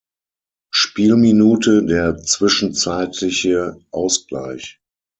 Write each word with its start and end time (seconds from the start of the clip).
Spielminute 0.73 1.85
der 1.85 2.17
zwischenzeitliche 2.17 3.79
Ausgleich. 3.91 4.79